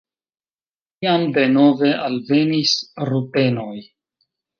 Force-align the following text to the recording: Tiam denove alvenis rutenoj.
Tiam 1.03 1.25
denove 1.35 1.91
alvenis 2.05 2.73
rutenoj. 3.11 3.77